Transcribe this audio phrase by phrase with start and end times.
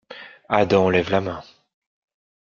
[0.49, 1.43] Adam lève la main.